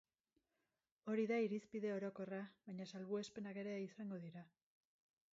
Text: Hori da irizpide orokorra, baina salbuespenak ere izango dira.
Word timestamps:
Hori 1.11 1.25
da 1.31 1.35
irizpide 1.47 1.91
orokorra, 1.97 2.39
baina 2.69 2.87
salbuespenak 2.95 3.59
ere 3.65 3.75
izango 3.83 4.19
dira. 4.25 4.43